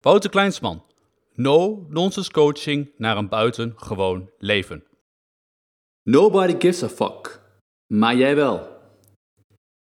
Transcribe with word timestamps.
Wouter 0.00 0.30
Kleinsman. 0.30 0.82
No 1.34 1.86
nonsense 1.88 2.30
coaching 2.30 2.90
naar 2.96 3.16
een 3.16 3.28
buitengewoon 3.28 4.30
leven. 4.38 4.84
Nobody 6.02 6.54
gives 6.58 6.82
a 6.82 6.88
fuck. 6.88 7.40
Maar 7.86 8.16
jij 8.16 8.36
wel. 8.36 8.68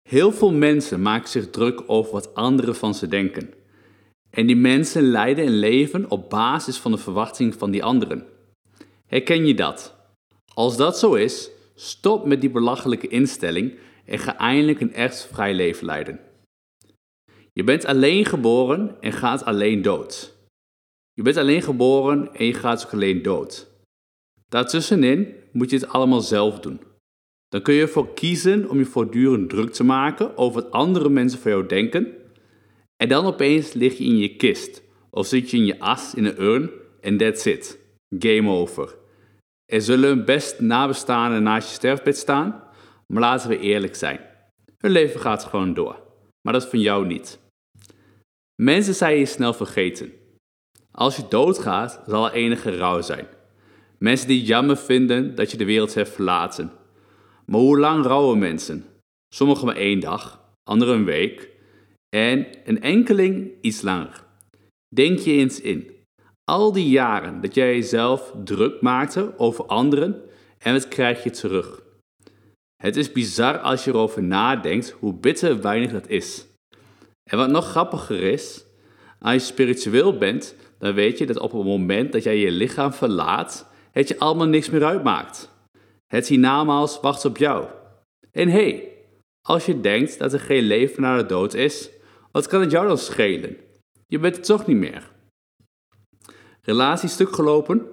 Heel 0.09 0.33
veel 0.33 0.53
mensen 0.53 1.03
maken 1.03 1.29
zich 1.29 1.51
druk 1.51 1.83
over 1.87 2.13
wat 2.13 2.35
anderen 2.35 2.77
van 2.77 2.95
ze 2.95 3.09
denken. 3.09 3.55
En 4.31 4.47
die 4.47 4.57
mensen 4.57 5.03
leiden 5.03 5.47
een 5.47 5.59
leven 5.59 6.11
op 6.11 6.31
basis 6.31 6.79
van 6.79 6.91
de 6.91 6.99
verwachting 6.99 7.55
van 7.55 7.71
die 7.71 7.85
anderen. 7.85 8.27
Herken 9.07 9.47
je 9.47 9.55
dat? 9.55 9.95
Als 10.55 10.77
dat 10.77 10.99
zo 10.99 11.15
is, 11.15 11.51
stop 11.75 12.27
met 12.27 12.41
die 12.41 12.51
belachelijke 12.51 13.09
instelling 13.09 13.79
en 14.05 14.19
ga 14.19 14.39
eindelijk 14.39 14.81
een 14.81 14.95
echt 14.95 15.29
vrij 15.33 15.55
leven 15.55 15.87
leiden. 15.87 16.21
Je 17.57 17.65
bent 17.65 17.85
alleen 17.85 18.25
geboren 18.25 18.97
en 19.01 19.13
gaat 19.13 19.45
alleen 19.45 19.83
dood. 19.83 20.37
Je 21.13 21.23
bent 21.23 21.37
alleen 21.37 21.63
geboren 21.63 22.35
en 22.35 22.47
je 22.47 22.55
gaat 22.55 22.85
ook 22.87 22.93
alleen 22.93 23.23
dood. 23.23 23.71
Daartussenin 24.49 25.35
moet 25.53 25.71
je 25.71 25.77
het 25.77 25.89
allemaal 25.89 26.21
zelf 26.21 26.61
doen. 26.61 26.81
Dan 27.49 27.63
kun 27.63 27.75
je 27.75 27.81
ervoor 27.81 28.15
kiezen 28.15 28.71
om 28.71 28.79
je 28.79 28.85
voortdurend 28.85 29.51
druk 29.51 29.73
te 29.73 29.85
maken 29.85 30.37
over 30.37 30.63
wat 30.63 30.71
andere 30.71 31.09
mensen 31.09 31.41
van 31.41 31.51
jou 31.51 31.67
denken. 31.67 32.15
En 32.97 33.09
dan 33.09 33.27
opeens 33.27 33.73
lig 33.73 33.99
je 33.99 34.05
in 34.05 34.17
je 34.17 34.37
kist 34.37 34.83
of 35.11 35.27
zit 35.27 35.51
je 35.51 35.57
in 35.57 35.67
je 35.67 35.81
as 35.81 36.15
in 36.15 36.25
een 36.25 36.43
urn 36.43 36.71
en 37.01 37.17
that's 37.17 37.45
it. 37.45 37.79
Game 38.19 38.51
over. 38.51 38.95
Er 39.73 39.83
zullen 39.83 40.25
best 40.25 40.61
nabestaanden 40.61 41.43
naast 41.43 41.69
je 41.69 41.75
sterfbed 41.75 42.17
staan, 42.17 42.63
maar 43.07 43.21
laten 43.21 43.49
we 43.49 43.59
eerlijk 43.59 43.95
zijn. 43.95 44.21
Hun 44.79 44.91
leven 44.91 45.21
gaat 45.21 45.45
gewoon 45.45 45.75
door, 45.75 46.03
maar 46.41 46.53
dat 46.53 46.69
van 46.69 46.81
jou 46.81 47.07
niet. 47.07 47.45
Mensen 48.63 48.95
zijn 48.95 49.19
je 49.19 49.27
snel 49.27 49.53
vergeten. 49.53 50.13
Als 50.91 51.17
je 51.17 51.29
doodgaat, 51.29 52.03
zal 52.07 52.27
er 52.27 52.33
enige 52.33 52.77
rouw 52.77 53.01
zijn. 53.01 53.27
Mensen 53.99 54.29
die 54.29 54.43
jammer 54.43 54.77
vinden 54.77 55.35
dat 55.35 55.51
je 55.51 55.57
de 55.57 55.65
wereld 55.65 55.95
hebt 55.95 56.09
verlaten. 56.09 56.73
Maar 57.47 57.61
hoe 57.61 57.79
lang 57.79 58.05
rouwen 58.05 58.39
mensen? 58.39 58.85
Sommigen 59.35 59.67
maar 59.67 59.77
één 59.77 60.01
dag, 60.01 60.41
anderen 60.63 60.95
een 60.95 61.05
week 61.05 61.51
en 62.17 62.47
een 62.65 62.81
enkeling 62.81 63.51
iets 63.61 63.83
langer. 63.83 64.25
Denk 64.95 65.19
je 65.19 65.33
eens 65.33 65.61
in. 65.61 65.91
Al 66.45 66.73
die 66.73 66.89
jaren 66.89 67.41
dat 67.41 67.55
jij 67.55 67.75
jezelf 67.75 68.35
druk 68.45 68.81
maakte 68.81 69.39
over 69.39 69.67
anderen 69.67 70.23
en 70.59 70.73
wat 70.73 70.89
krijg 70.89 71.25
je 71.25 71.31
terug? 71.31 71.83
Het 72.83 72.97
is 72.97 73.13
bizar 73.13 73.59
als 73.59 73.85
je 73.85 73.91
erover 73.91 74.23
nadenkt 74.23 74.91
hoe 74.91 75.15
bitter 75.15 75.61
weinig 75.61 75.93
dat 75.93 76.09
is. 76.09 76.47
En 77.31 77.39
wat 77.39 77.51
nog 77.51 77.67
grappiger 77.67 78.23
is, 78.23 78.65
als 79.19 79.33
je 79.33 79.39
spiritueel 79.39 80.19
bent, 80.19 80.55
dan 80.79 80.95
weet 80.95 81.19
je 81.19 81.27
dat 81.27 81.39
op 81.39 81.53
het 81.53 81.65
moment 81.65 82.13
dat 82.13 82.23
jij 82.23 82.37
je 82.37 82.51
lichaam 82.51 82.93
verlaat, 82.93 83.69
het 83.91 84.09
je 84.09 84.19
allemaal 84.19 84.47
niks 84.47 84.71
meer 84.71 84.85
uitmaakt. 84.85 85.51
Het 86.07 86.29
hiernamaals 86.29 87.01
wacht 87.01 87.25
op 87.25 87.37
jou. 87.37 87.67
En 88.33 88.49
hé, 88.49 88.71
hey, 88.71 88.93
als 89.43 89.67
je 89.67 89.81
denkt 89.81 90.19
dat 90.19 90.33
er 90.33 90.41
geen 90.41 90.63
leven 90.63 91.03
na 91.03 91.17
de 91.17 91.27
dood 91.27 91.55
is, 91.55 91.91
wat 92.33 92.47
kan 92.47 92.61
het 92.61 92.71
jou 92.71 92.87
dan 92.87 92.99
schelen? 92.99 93.57
Je 94.07 94.19
bent 94.19 94.37
het 94.37 94.45
toch 94.45 94.67
niet 94.67 94.77
meer. 94.77 95.11
Relaties 96.63 97.13
stuk 97.13 97.35
gelopen? 97.35 97.87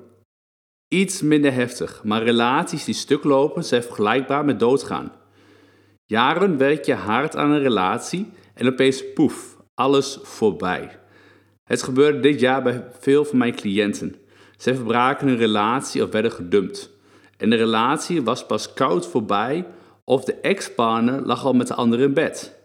Iets 0.87 1.21
minder 1.21 1.53
heftig, 1.53 2.03
maar 2.03 2.23
relaties 2.23 2.83
die 2.83 2.93
stuk 2.93 3.23
lopen 3.23 3.63
zijn 3.63 3.83
vergelijkbaar 3.83 4.45
met 4.45 4.59
doodgaan. 4.59 5.11
Jaren 6.13 6.57
werk 6.57 6.85
je 6.85 6.93
hard 6.93 7.35
aan 7.35 7.51
een 7.51 7.61
relatie 7.61 8.31
en 8.53 8.67
opeens 8.67 9.13
poef, 9.13 9.57
alles 9.73 10.19
voorbij. 10.21 10.99
Het 11.63 11.83
gebeurde 11.83 12.19
dit 12.19 12.39
jaar 12.39 12.63
bij 12.63 12.87
veel 12.99 13.25
van 13.25 13.37
mijn 13.37 13.55
cliënten. 13.55 14.15
Zij 14.57 14.75
verbraken 14.75 15.27
hun 15.27 15.37
relatie 15.37 16.03
of 16.03 16.11
werden 16.11 16.31
gedumpt. 16.31 16.91
En 17.37 17.49
de 17.49 17.55
relatie 17.55 18.23
was 18.23 18.45
pas 18.45 18.73
koud 18.73 19.07
voorbij 19.07 19.65
of 20.03 20.23
de 20.23 20.33
ex-partner 20.33 21.21
lag 21.25 21.45
al 21.45 21.53
met 21.53 21.67
de 21.67 21.73
ander 21.73 21.99
in 21.99 22.13
bed. 22.13 22.59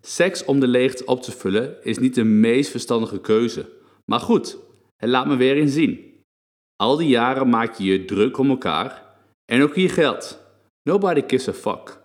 Seks 0.00 0.44
om 0.44 0.60
de 0.60 0.68
leegte 0.68 1.04
op 1.04 1.22
te 1.22 1.32
vullen 1.32 1.84
is 1.84 1.98
niet 1.98 2.14
de 2.14 2.24
meest 2.24 2.70
verstandige 2.70 3.20
keuze. 3.20 3.68
Maar 4.04 4.20
goed, 4.20 4.58
het 4.96 5.10
laat 5.10 5.26
me 5.26 5.36
weer 5.36 5.56
eens 5.56 5.72
zien. 5.72 6.00
Al 6.76 6.96
die 6.96 7.08
jaren 7.08 7.48
maak 7.48 7.74
je 7.74 7.84
je 7.84 8.04
druk 8.04 8.38
om 8.38 8.50
elkaar 8.50 9.02
en 9.44 9.62
ook 9.62 9.74
je 9.74 9.88
geld. 9.88 10.40
Nobody 10.82 11.22
gives 11.26 11.48
a 11.48 11.52
fuck. 11.52 12.04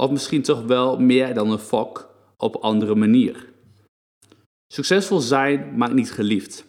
Of 0.00 0.10
misschien 0.10 0.42
toch 0.42 0.62
wel 0.62 1.00
meer 1.00 1.34
dan 1.34 1.50
een 1.50 1.58
fuck 1.58 2.06
op 2.36 2.56
andere 2.56 2.94
manier. 2.94 3.46
Succesvol 4.72 5.18
zijn 5.18 5.72
maakt 5.76 5.94
niet 5.94 6.12
geliefd. 6.12 6.64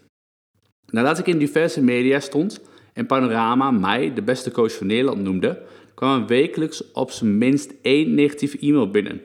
Nadat 0.85 1.19
ik 1.19 1.27
in 1.27 1.37
diverse 1.37 1.81
media 1.81 2.19
stond 2.19 2.61
en 2.93 3.05
Panorama 3.05 3.71
mij 3.71 4.13
de 4.13 4.21
beste 4.21 4.51
coach 4.51 4.73
van 4.73 4.87
Nederland 4.87 5.21
noemde, 5.21 5.61
kwam 5.93 6.21
er 6.21 6.27
wekelijks 6.27 6.91
op 6.91 7.11
zijn 7.11 7.37
minst 7.37 7.73
één 7.81 8.13
negatieve 8.13 8.59
e-mail 8.59 8.89
binnen. 8.89 9.21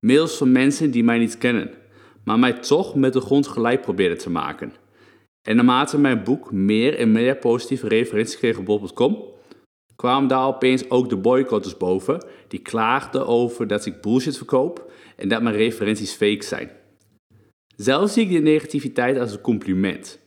Mails 0.00 0.36
van 0.36 0.52
mensen 0.52 0.90
die 0.90 1.04
mij 1.04 1.18
niet 1.18 1.38
kennen, 1.38 1.70
maar 2.24 2.38
mij 2.38 2.52
toch 2.52 2.94
met 2.94 3.12
de 3.12 3.20
grond 3.20 3.46
gelijk 3.46 3.80
probeerden 3.80 4.18
te 4.18 4.30
maken. 4.30 4.72
En 5.42 5.56
naarmate 5.56 5.98
mijn 5.98 6.22
boek 6.22 6.52
meer 6.52 6.98
en 6.98 7.12
meer 7.12 7.36
positieve 7.36 7.88
referenties 7.88 8.38
kreeg 8.38 8.58
op 8.58 8.64
bol.com, 8.64 9.33
kwamen 9.96 10.28
daar 10.28 10.46
opeens 10.46 10.90
ook 10.90 11.08
de 11.08 11.16
boycotters 11.16 11.76
boven, 11.76 12.26
die 12.48 12.60
klaagden 12.60 13.26
over 13.26 13.66
dat 13.66 13.86
ik 13.86 14.00
bullshit 14.00 14.36
verkoop 14.36 14.92
en 15.16 15.28
dat 15.28 15.42
mijn 15.42 15.56
referenties 15.56 16.12
fake 16.12 16.44
zijn. 16.44 16.70
Zelf 17.76 18.10
zie 18.10 18.24
ik 18.24 18.30
de 18.30 18.38
negativiteit 18.38 19.18
als 19.18 19.32
een 19.32 19.40
compliment. 19.40 20.20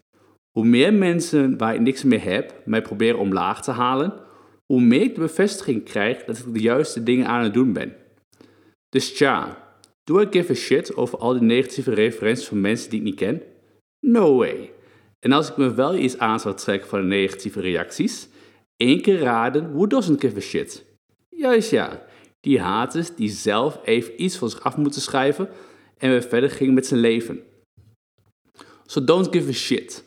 Hoe 0.51 0.65
meer 0.65 0.93
mensen 0.93 1.57
waar 1.57 1.73
ik 1.73 1.81
niks 1.81 2.03
meer 2.03 2.23
heb 2.23 2.61
mij 2.65 2.81
proberen 2.81 3.19
omlaag 3.19 3.61
te 3.61 3.71
halen, 3.71 4.13
hoe 4.65 4.81
meer 4.81 5.01
ik 5.01 5.15
de 5.15 5.21
bevestiging 5.21 5.83
krijg 5.83 6.23
dat 6.23 6.37
ik 6.37 6.53
de 6.53 6.59
juiste 6.59 7.03
dingen 7.03 7.27
aan 7.27 7.43
het 7.43 7.53
doen 7.53 7.73
ben. 7.73 7.95
Dus 8.89 9.13
tja, 9.13 9.63
do 10.03 10.21
I 10.21 10.27
give 10.29 10.51
a 10.51 10.55
shit 10.55 10.95
over 10.95 11.17
al 11.17 11.33
die 11.33 11.41
negatieve 11.41 11.93
referenties 11.93 12.47
van 12.47 12.61
mensen 12.61 12.89
die 12.89 12.99
ik 12.99 13.05
niet 13.05 13.15
ken? 13.15 13.41
No 13.99 14.35
way. 14.35 14.71
En 15.19 15.31
als 15.31 15.49
ik 15.49 15.57
me 15.57 15.73
wel 15.73 15.95
iets 15.95 16.17
aan 16.17 16.39
zou 16.39 16.55
trekken 16.55 16.89
van 16.89 17.01
de 17.01 17.07
negatieve 17.07 17.59
reacties, 17.59 18.29
één 18.77 19.01
keer 19.01 19.19
raden, 19.19 19.73
who 19.73 19.87
doesn't 19.87 20.21
give 20.21 20.37
a 20.37 20.41
shit? 20.41 20.85
Juist 21.29 21.71
ja, 21.71 22.05
die 22.39 22.59
haters 22.59 23.15
die 23.15 23.29
zelf 23.29 23.79
even 23.83 24.23
iets 24.23 24.37
van 24.37 24.49
zich 24.49 24.63
af 24.63 24.77
moeten 24.77 25.01
schrijven 25.01 25.49
en 25.97 26.09
weer 26.09 26.21
verder 26.21 26.49
ging 26.49 26.73
met 26.73 26.87
zijn 26.87 26.99
leven. 26.99 27.41
So 28.85 29.03
don't 29.03 29.27
give 29.31 29.49
a 29.49 29.53
shit. 29.53 30.03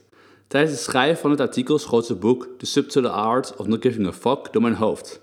Tijdens 0.47 0.73
het 0.73 0.83
schrijven 0.83 1.21
van 1.21 1.31
het 1.31 1.41
artikel 1.41 1.79
schoot 1.79 2.07
zijn 2.07 2.19
boek 2.19 2.49
The 2.59 2.67
Subtle 2.67 3.09
Art 3.09 3.57
of 3.57 3.67
Not 3.67 3.83
Giving 3.83 4.07
a 4.07 4.13
Fuck 4.13 4.53
door 4.53 4.63
mijn 4.63 4.75
hoofd. 4.75 5.23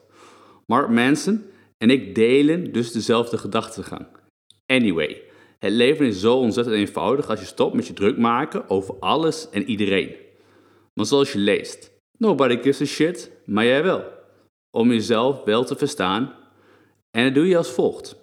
Mark 0.66 0.90
Manson 0.90 1.46
en 1.78 1.90
ik 1.90 2.16
delen 2.16 2.72
dus 2.72 2.91
dezelfde 2.91 3.38
gedachtegang. 3.38 4.08
Anyway, 4.66 5.22
het 5.59 5.72
leven 5.72 6.06
is 6.06 6.19
zo 6.19 6.38
ontzettend 6.38 6.75
eenvoudig 6.75 7.29
als 7.29 7.40
je 7.40 7.46
stopt 7.46 7.75
met 7.75 7.88
je 7.88 7.94
druk 7.94 8.18
maken 8.18 8.69
over 8.69 8.96
alles 9.00 9.50
en 9.50 9.64
iedereen. 9.64 10.16
Maar 10.94 11.06
zoals 11.06 11.31
je 11.31 11.40
leest, 11.40 11.91
nobody 12.17 12.57
gives 12.61 12.81
a 12.81 12.85
shit, 12.85 13.31
maar 13.45 13.66
jij 13.66 13.83
wel. 13.83 14.03
Om 14.72 14.91
jezelf 14.91 15.44
wel 15.44 15.63
te 15.63 15.75
verstaan. 15.75 16.33
En 17.11 17.23
dat 17.23 17.33
doe 17.33 17.47
je 17.47 17.57
als 17.57 17.72
volgt. 17.72 18.16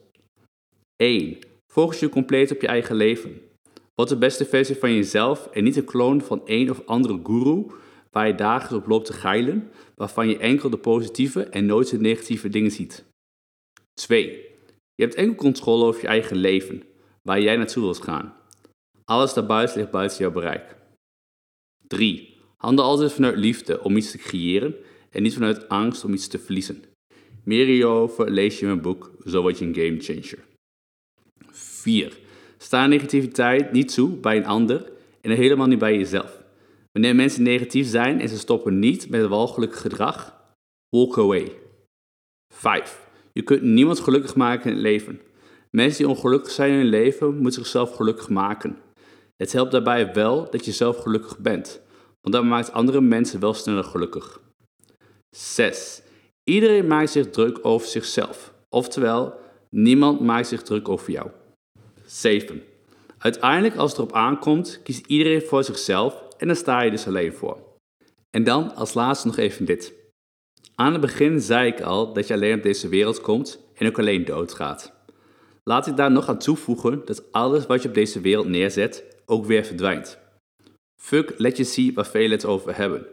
1. 0.96 1.38
Focus 1.66 2.00
je 2.00 2.08
compleet 2.08 2.50
op 2.50 2.60
je 2.60 2.66
eigen 2.66 2.96
leven. 2.96 3.40
Wat 3.94 4.08
de 4.08 4.16
beste 4.16 4.44
versie 4.44 4.76
van 4.76 4.94
jezelf 4.94 5.46
en 5.46 5.64
niet 5.64 5.76
een 5.76 5.84
kloon 5.84 6.20
van 6.20 6.42
een 6.44 6.70
of 6.70 6.86
andere 6.86 7.20
guru 7.22 7.66
waar 8.10 8.26
je 8.26 8.34
dagelijks 8.34 8.84
op 8.84 8.86
loopt 8.86 9.06
te 9.06 9.12
geilen, 9.12 9.70
waarvan 9.94 10.28
je 10.28 10.38
enkel 10.38 10.70
de 10.70 10.78
positieve 10.78 11.42
en 11.42 11.66
nooit 11.66 11.90
de 11.90 11.98
negatieve 11.98 12.48
dingen 12.48 12.70
ziet. 12.70 13.04
2. 13.94 14.28
Je 14.94 15.02
hebt 15.02 15.14
enkel 15.14 15.34
controle 15.34 15.84
over 15.84 16.00
je 16.00 16.06
eigen 16.06 16.36
leven, 16.36 16.82
waar 17.22 17.40
jij 17.40 17.56
naartoe 17.56 17.82
wilt 17.82 18.02
gaan. 18.02 18.34
Alles 19.04 19.34
daarbuiten 19.34 19.78
ligt 19.78 19.90
buiten 19.90 20.18
jouw 20.18 20.30
bereik. 20.30 20.76
3. 21.86 22.33
Handel 22.64 22.84
altijd 22.84 23.12
vanuit 23.12 23.36
liefde 23.36 23.82
om 23.82 23.96
iets 23.96 24.10
te 24.10 24.18
creëren 24.18 24.74
en 25.10 25.22
niet 25.22 25.34
vanuit 25.34 25.68
angst 25.68 26.04
om 26.04 26.12
iets 26.12 26.26
te 26.26 26.38
verliezen. 26.38 26.84
Meer 27.42 27.66
hierover 27.66 28.30
lees 28.30 28.54
je 28.54 28.60
in 28.60 28.66
mijn 28.66 28.80
boek 28.80 29.10
Zo 29.24 29.42
word 29.42 29.58
je 29.58 29.64
een 29.64 29.74
game 29.74 30.00
changer. 30.00 30.44
4. 31.50 32.18
Sta 32.58 32.86
negativiteit 32.86 33.72
niet 33.72 33.94
toe 33.94 34.10
bij 34.10 34.36
een 34.36 34.46
ander 34.46 34.92
en 35.20 35.30
helemaal 35.30 35.66
niet 35.66 35.78
bij 35.78 35.96
jezelf. 35.96 36.42
Wanneer 36.92 37.14
mensen 37.14 37.42
negatief 37.42 37.86
zijn 37.86 38.20
en 38.20 38.28
ze 38.28 38.38
stoppen 38.38 38.78
niet 38.78 39.08
met 39.08 39.26
walgelijk 39.26 39.74
gedrag, 39.74 40.34
walk 40.88 41.18
away. 41.18 41.52
5. 42.54 43.08
Je 43.32 43.42
kunt 43.42 43.62
niemand 43.62 44.00
gelukkig 44.00 44.34
maken 44.34 44.70
in 44.70 44.72
het 44.72 44.82
leven. 44.82 45.20
Mensen 45.70 45.98
die 45.98 46.14
ongelukkig 46.14 46.50
zijn 46.50 46.70
in 46.70 46.76
hun 46.76 46.86
leven 46.86 47.36
moeten 47.36 47.62
zichzelf 47.62 47.94
gelukkig 47.94 48.28
maken. 48.28 48.76
Het 49.36 49.52
helpt 49.52 49.72
daarbij 49.72 50.12
wel 50.12 50.50
dat 50.50 50.64
je 50.64 50.72
zelf 50.72 50.98
gelukkig 50.98 51.38
bent, 51.38 51.82
want 52.24 52.36
dat 52.36 52.44
maakt 52.44 52.72
andere 52.72 53.00
mensen 53.00 53.40
wel 53.40 53.54
sneller 53.54 53.84
gelukkig. 53.84 54.40
6. 55.36 56.02
Iedereen 56.44 56.86
maakt 56.86 57.10
zich 57.10 57.30
druk 57.30 57.58
over 57.62 57.88
zichzelf. 57.88 58.54
Oftewel, 58.68 59.34
niemand 59.70 60.20
maakt 60.20 60.48
zich 60.48 60.62
druk 60.62 60.88
over 60.88 61.12
jou. 61.12 61.30
7. 62.04 62.62
Uiteindelijk, 63.18 63.76
als 63.76 63.90
het 63.90 63.98
erop 64.00 64.12
aankomt, 64.12 64.80
kiest 64.82 65.06
iedereen 65.06 65.42
voor 65.42 65.64
zichzelf 65.64 66.22
en 66.38 66.46
dan 66.46 66.56
sta 66.56 66.82
je 66.82 66.90
dus 66.90 67.06
alleen 67.06 67.32
voor. 67.32 67.58
En 68.30 68.44
dan 68.44 68.74
als 68.74 68.94
laatste 68.94 69.26
nog 69.26 69.36
even 69.36 69.64
dit. 69.64 69.92
Aan 70.74 70.92
het 70.92 71.00
begin 71.00 71.40
zei 71.40 71.72
ik 71.72 71.80
al 71.80 72.12
dat 72.12 72.26
je 72.26 72.34
alleen 72.34 72.56
op 72.56 72.62
deze 72.62 72.88
wereld 72.88 73.20
komt 73.20 73.58
en 73.74 73.86
ook 73.86 73.98
alleen 73.98 74.24
doodgaat. 74.24 74.92
Laat 75.64 75.86
ik 75.86 75.96
daar 75.96 76.10
nog 76.10 76.28
aan 76.28 76.38
toevoegen 76.38 77.02
dat 77.04 77.32
alles 77.32 77.66
wat 77.66 77.82
je 77.82 77.88
op 77.88 77.94
deze 77.94 78.20
wereld 78.20 78.46
neerzet 78.46 79.04
ook 79.26 79.46
weer 79.46 79.64
verdwijnt. 79.64 80.22
Fuck 81.04 81.34
see 81.52 81.92
waar 81.94 82.06
velen 82.06 82.30
het 82.30 82.44
over 82.44 82.76
hebben. 82.76 83.06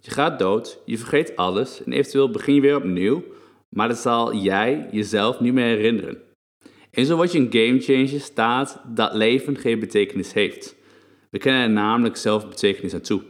Je 0.00 0.10
gaat 0.10 0.38
dood, 0.38 0.78
je 0.84 0.98
vergeet 0.98 1.36
alles 1.36 1.84
en 1.84 1.92
eventueel 1.92 2.30
begin 2.30 2.54
je 2.54 2.60
weer 2.60 2.76
opnieuw, 2.76 3.24
maar 3.68 3.88
dat 3.88 3.98
zal 3.98 4.34
jij 4.34 4.88
jezelf 4.90 5.40
niet 5.40 5.52
meer 5.52 5.64
herinneren. 5.64 6.22
En 6.90 7.06
zo 7.06 7.16
word 7.16 7.32
je 7.32 7.38
een 7.38 7.52
gamechanger 7.52 8.20
staat 8.20 8.80
dat 8.86 9.14
leven 9.14 9.56
geen 9.56 9.80
betekenis 9.80 10.32
heeft. 10.32 10.74
We 11.30 11.38
kennen 11.38 11.62
er 11.62 11.70
namelijk 11.70 12.16
zelf 12.16 12.48
betekenis 12.48 12.94
aan 12.94 13.00
toe. 13.00 13.22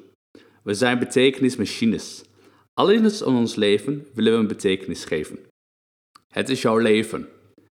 We 0.63 0.75
zijn 0.75 0.99
betekenismachines. 0.99 2.25
Alles 2.75 3.21
in 3.21 3.27
ons 3.27 3.55
leven 3.55 4.07
willen 4.15 4.33
we 4.33 4.39
een 4.39 4.47
betekenis 4.47 5.05
geven. 5.05 5.39
Het 6.29 6.49
is 6.49 6.63
jouw 6.63 6.79
leven. 6.79 7.29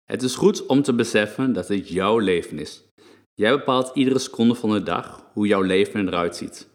Het 0.04 0.22
is 0.22 0.34
goed 0.34 0.66
om 0.66 0.82
te 0.82 0.94
beseffen 0.94 1.52
dat 1.52 1.68
het 1.68 1.88
jouw 1.88 2.18
leven 2.18 2.58
is. 2.58 2.82
Jij 3.40 3.50
bepaalt 3.50 3.90
iedere 3.94 4.18
seconde 4.18 4.54
van 4.54 4.70
de 4.70 4.82
dag 4.82 5.30
hoe 5.32 5.46
jouw 5.46 5.62
leven 5.62 6.06
eruit 6.06 6.36
ziet. 6.36 6.68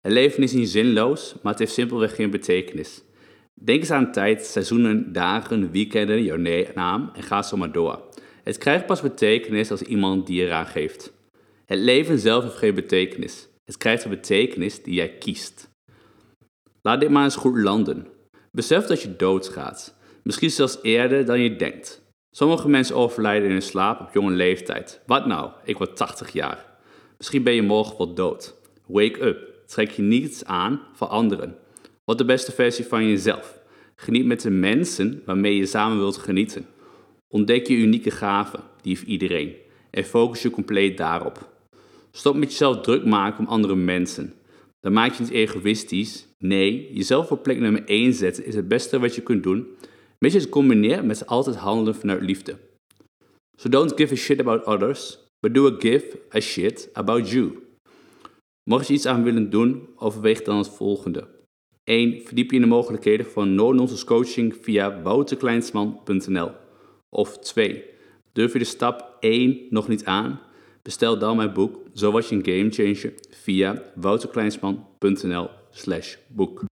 Het 0.00 0.12
leven 0.12 0.42
is 0.42 0.52
niet 0.52 0.68
zinloos, 0.68 1.34
maar 1.42 1.52
het 1.52 1.60
heeft 1.60 1.72
simpelweg 1.72 2.14
geen 2.14 2.30
betekenis. 2.30 3.02
Denk 3.54 3.80
eens 3.80 3.90
aan 3.90 4.12
tijd, 4.12 4.44
seizoenen, 4.44 5.12
dagen, 5.12 5.70
weekenden, 5.70 6.22
jouw 6.22 6.36
naam 6.74 7.10
en 7.14 7.22
ga 7.22 7.42
zo 7.42 7.56
maar 7.56 7.72
door. 7.72 8.02
Het 8.44 8.58
krijgt 8.58 8.86
pas 8.86 9.00
betekenis 9.00 9.70
als 9.70 9.82
iemand 9.82 10.26
die 10.26 10.42
eraan 10.42 10.66
geeft. 10.66 11.12
Het 11.64 11.78
leven 11.78 12.18
zelf 12.18 12.42
heeft 12.42 12.56
geen 12.56 12.74
betekenis. 12.74 13.48
Het 13.64 13.76
krijgt 13.76 14.04
een 14.04 14.10
betekenis 14.10 14.82
die 14.82 14.94
jij 14.94 15.18
kiest. 15.18 15.70
Laat 16.82 17.00
dit 17.00 17.10
maar 17.10 17.24
eens 17.24 17.36
goed 17.36 17.58
landen. 17.58 18.06
Besef 18.52 18.86
dat 18.86 19.02
je 19.02 19.16
doodgaat. 19.16 19.96
Misschien 20.22 20.50
zelfs 20.50 20.78
eerder 20.82 21.24
dan 21.24 21.40
je 21.40 21.56
denkt. 21.56 22.07
Sommige 22.30 22.68
mensen 22.68 22.96
overlijden 22.96 23.46
in 23.46 23.52
hun 23.52 23.62
slaap 23.62 24.00
op 24.00 24.12
jonge 24.12 24.32
leeftijd. 24.32 25.00
Wat 25.06 25.26
nou? 25.26 25.50
Ik 25.64 25.78
word 25.78 25.96
80 25.96 26.32
jaar. 26.32 26.66
Misschien 27.18 27.42
ben 27.42 27.54
je 27.54 27.62
morgen 27.62 27.98
wel 27.98 28.14
dood. 28.14 28.54
Wake 28.86 29.24
up. 29.24 29.56
Trek 29.66 29.90
je 29.90 30.02
niets 30.02 30.44
aan 30.44 30.80
voor 30.92 31.06
anderen. 31.06 31.56
Word 32.04 32.18
de 32.18 32.24
beste 32.24 32.52
versie 32.52 32.84
van 32.84 33.08
jezelf. 33.08 33.58
Geniet 33.96 34.24
met 34.24 34.40
de 34.40 34.50
mensen 34.50 35.22
waarmee 35.24 35.56
je 35.56 35.66
samen 35.66 35.98
wilt 35.98 36.16
genieten. 36.16 36.66
Ontdek 37.28 37.66
je 37.66 37.74
unieke 37.74 38.10
gaven, 38.10 38.60
die 38.82 38.94
heeft 38.94 39.06
iedereen, 39.06 39.54
en 39.90 40.04
focus 40.04 40.42
je 40.42 40.50
compleet 40.50 40.96
daarop. 40.96 41.48
Stop 42.10 42.36
met 42.36 42.50
jezelf 42.50 42.80
druk 42.80 43.04
maken 43.04 43.38
om 43.38 43.50
andere 43.50 43.74
mensen. 43.74 44.34
Dan 44.80 44.92
maak 44.92 45.12
je 45.12 45.22
niet 45.22 45.32
egoïstisch. 45.32 46.26
Nee, 46.38 46.90
jezelf 46.92 47.30
op 47.30 47.42
plek 47.42 47.58
nummer 47.58 47.84
1 47.84 48.12
zetten 48.12 48.46
is 48.46 48.54
het 48.54 48.68
beste 48.68 48.98
wat 48.98 49.14
je 49.14 49.22
kunt 49.22 49.42
doen, 49.42 49.66
het 50.18 50.48
combineert 50.48 51.04
met 51.04 51.26
altijd 51.26 51.56
handelen 51.56 51.94
vanuit 51.94 52.22
liefde. 52.22 52.56
So 53.56 53.68
don't 53.68 53.92
give 53.96 54.12
a 54.12 54.16
shit 54.16 54.40
about 54.40 54.64
others, 54.64 55.18
but 55.40 55.54
do 55.54 55.66
a 55.66 55.76
give 55.78 56.18
a 56.34 56.40
shit 56.40 56.88
about 56.92 57.30
you. 57.30 57.66
Mocht 58.70 58.86
je 58.86 58.92
iets 58.92 59.06
aan 59.06 59.22
willen 59.22 59.50
doen, 59.50 59.88
overweeg 59.96 60.42
dan 60.42 60.58
het 60.58 60.68
volgende. 60.68 61.28
1. 61.84 62.22
Verdiep 62.24 62.50
je 62.50 62.56
in 62.56 62.62
de 62.62 62.68
mogelijkheden 62.68 63.26
van 63.26 63.54
no-nonsense 63.54 64.04
coaching 64.04 64.56
via 64.60 65.02
wouterkleinsman.nl. 65.02 66.50
Of 67.16 67.38
2. 67.38 67.84
Durf 68.32 68.52
je 68.52 68.58
de 68.58 68.64
stap 68.64 69.16
1 69.20 69.66
nog 69.70 69.88
niet 69.88 70.04
aan? 70.04 70.40
Bestel 70.82 71.18
dan 71.18 71.36
mijn 71.36 71.52
boek 71.52 71.80
Zo 71.94 72.18
je 72.18 72.34
een 72.34 72.44
gamechanger 72.44 73.12
via 73.30 73.82
wouterkleinsman.nl 73.94 75.50
slash 75.70 76.16
boek. 76.28 76.67